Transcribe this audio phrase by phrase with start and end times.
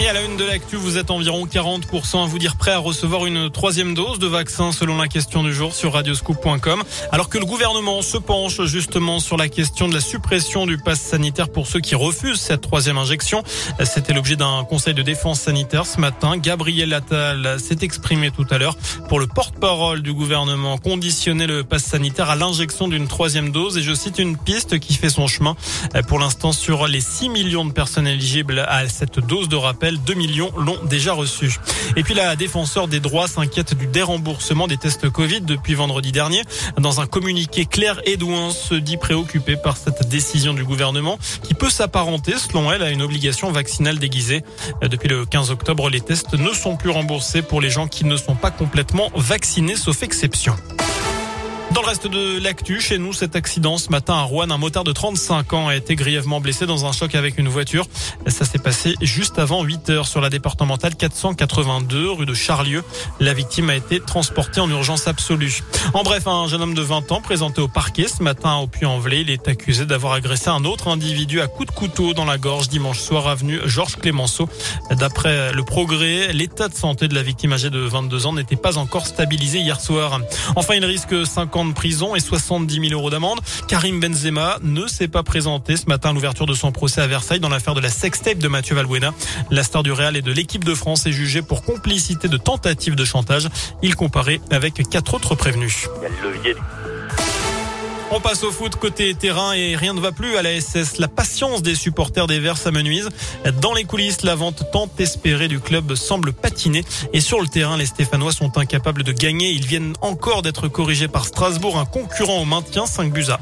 [0.00, 2.78] Et à la une de l'actu, vous êtes environ 40% à vous dire prêt à
[2.78, 6.82] recevoir une troisième dose de vaccin selon la question du jour sur radioscoop.com.
[7.12, 11.00] Alors que le gouvernement se penche justement sur la question de la suppression du pass
[11.00, 13.44] sanitaire pour ceux qui refusent cette troisième injection.
[13.84, 16.38] C'était l'objet d'un conseil de défense sanitaire ce matin.
[16.38, 18.76] Gabriel Attal s'est exprimé tout à l'heure
[19.08, 23.78] pour le porte-parole du gouvernement conditionner le pass sanitaire à l'injection d'une troisième dose.
[23.78, 25.54] Et je cite une piste qui fait son chemin
[26.08, 30.14] pour l'instant sur les 6 millions de personnes éligibles à cette dose de rappel 2
[30.14, 31.58] millions l'ont déjà reçu.
[31.96, 36.42] Et puis la défenseur des droits s'inquiète du déremboursement des tests Covid depuis vendredi dernier.
[36.78, 41.70] Dans un communiqué, Claire Edouin se dit préoccupée par cette décision du gouvernement qui peut
[41.70, 44.42] s'apparenter, selon elle, à une obligation vaccinale déguisée.
[44.82, 48.16] Depuis le 15 octobre, les tests ne sont plus remboursés pour les gens qui ne
[48.16, 50.56] sont pas complètement vaccinés, sauf exception.
[51.74, 54.84] Dans le reste de l'actu, chez nous, cet accident ce matin à Rouen, un motard
[54.84, 57.88] de 35 ans a été grièvement blessé dans un choc avec une voiture.
[58.28, 62.84] Ça s'est passé juste avant 8 heures sur la départementale 482 rue de Charlieu.
[63.18, 65.64] La victime a été transportée en urgence absolue.
[65.94, 69.22] En bref, un jeune homme de 20 ans présenté au parquet ce matin au Puy-en-Velay,
[69.22, 72.68] il est accusé d'avoir agressé un autre individu à coups de couteau dans la gorge
[72.68, 74.48] dimanche soir avenue Georges Clémenceau.
[74.92, 78.78] D'après le progrès, l'état de santé de la victime âgée de 22 ans n'était pas
[78.78, 80.20] encore stabilisé hier soir.
[80.54, 83.40] Enfin, il risque 50 de prison et 70 000 euros d'amende.
[83.68, 87.40] Karim Benzema ne s'est pas présenté ce matin à l'ouverture de son procès à Versailles
[87.40, 89.12] dans l'affaire de la sextape de Mathieu Valbuena.
[89.50, 92.94] La star du Real et de l'équipe de France est jugée pour complicité de tentative
[92.94, 93.48] de chantage.
[93.82, 95.88] Il comparait avec quatre autres prévenus.
[98.10, 100.98] On passe au foot côté terrain et rien ne va plus à la SS.
[100.98, 103.08] La patience des supporters des Verts s'amenuise.
[103.60, 106.84] Dans les coulisses, la vente tant espérée du club semble patiner.
[107.12, 109.50] Et sur le terrain, les Stéphanois sont incapables de gagner.
[109.50, 113.40] Ils viennent encore d'être corrigés par Strasbourg, un concurrent au maintien, 5 buts à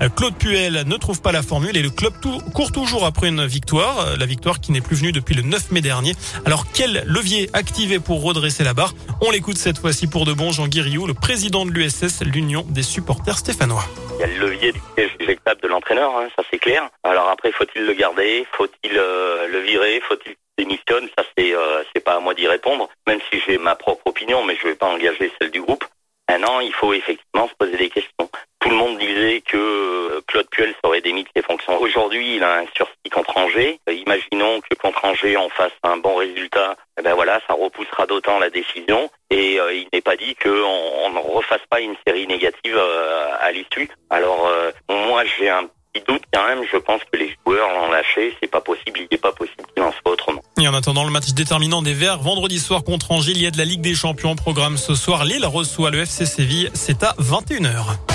[0.00, 0.08] 1.
[0.10, 2.14] Claude Puel ne trouve pas la formule et le club
[2.54, 4.16] court toujours après une victoire.
[4.16, 6.14] La victoire qui n'est plus venue depuis le 9 mai dernier.
[6.46, 8.94] Alors quel levier activer pour redresser la barre?
[9.20, 12.82] On l'écoute cette fois-ci pour de bon Jean Guiriou, le président de l'USS, l'Union des
[12.82, 13.84] supporters stéphanois.
[14.16, 16.88] Il y a le levier du siège éjectable de l'entraîneur, hein, ça c'est clair.
[17.02, 18.46] Alors après, faut-il le garder?
[18.52, 20.00] Faut-il euh, le virer?
[20.00, 23.74] Faut-il démissionne Ça c'est euh, c'est pas à moi d'y répondre, même si j'ai ma
[23.74, 25.84] propre opinion, mais je vais pas engager celle du groupe.
[26.28, 28.30] Maintenant, il faut effectivement se poser des questions.
[28.60, 31.73] Tout le monde disait que euh, Claude Puel serait démis de ses fonctions.
[31.84, 33.78] Aujourd'hui, il a un sursis contre Angers.
[33.86, 36.76] imaginons que contre Angers en fasse un bon résultat.
[36.98, 39.10] Eh ben voilà, ça repoussera d'autant la décision.
[39.30, 40.48] Et il n'est pas dit qu'on
[41.10, 42.80] ne refasse pas une série négative
[43.38, 43.90] à l'issue.
[44.08, 44.48] Alors
[44.88, 46.64] moi, j'ai un petit doute quand même.
[46.72, 48.34] Je pense que les joueurs l'ont lâché.
[48.40, 49.00] C'est pas possible.
[49.00, 50.40] Il n'est pas possible qu'il en soit autrement.
[50.58, 53.50] Et en attendant le match déterminant des Verts, vendredi soir contre Angers, il y a
[53.50, 54.36] de la Ligue des Champions.
[54.36, 56.70] Programme ce soir, Lille reçoit le FC Séville.
[56.72, 58.13] C'est à 21h.